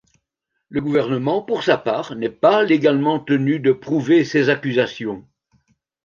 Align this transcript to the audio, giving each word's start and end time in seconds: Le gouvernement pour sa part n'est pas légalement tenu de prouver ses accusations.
Le 0.69 0.81
gouvernement 0.81 1.43
pour 1.43 1.63
sa 1.63 1.77
part 1.77 2.15
n'est 2.15 2.31
pas 2.31 2.63
légalement 2.63 3.19
tenu 3.19 3.59
de 3.59 3.71
prouver 3.71 4.25
ses 4.25 4.49
accusations. 4.49 5.23